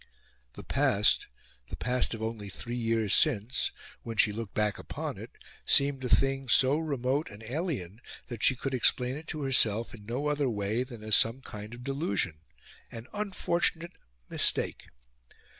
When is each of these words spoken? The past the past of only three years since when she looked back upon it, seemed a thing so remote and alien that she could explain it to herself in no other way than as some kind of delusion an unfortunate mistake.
The 0.53 0.63
past 0.63 1.27
the 1.69 1.75
past 1.75 2.15
of 2.15 2.23
only 2.23 2.49
three 2.49 2.75
years 2.75 3.13
since 3.13 3.71
when 4.01 4.17
she 4.17 4.31
looked 4.31 4.55
back 4.55 4.79
upon 4.79 5.19
it, 5.19 5.29
seemed 5.63 6.03
a 6.03 6.09
thing 6.09 6.49
so 6.49 6.79
remote 6.79 7.29
and 7.29 7.43
alien 7.43 8.01
that 8.25 8.41
she 8.41 8.55
could 8.55 8.73
explain 8.73 9.15
it 9.15 9.27
to 9.27 9.43
herself 9.43 9.93
in 9.93 10.07
no 10.07 10.25
other 10.25 10.49
way 10.49 10.81
than 10.81 11.03
as 11.03 11.15
some 11.15 11.41
kind 11.43 11.75
of 11.75 11.83
delusion 11.83 12.39
an 12.91 13.05
unfortunate 13.13 13.93
mistake. 14.27 14.87